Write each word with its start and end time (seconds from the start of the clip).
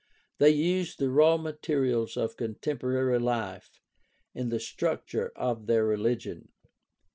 They 0.39 0.49
used 0.49 0.97
the 0.97 1.11
raw 1.11 1.37
materials 1.37 2.17
of 2.17 2.35
contemporary 2.35 3.19
life 3.19 3.69
in 4.33 4.49
the 4.49 4.59
structure 4.59 5.31
of 5.35 5.67
their 5.67 5.85
religion. 5.85 6.49